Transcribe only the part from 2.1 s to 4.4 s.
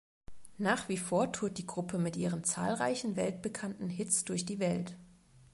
ihren zahlreichen weltbekannten Hits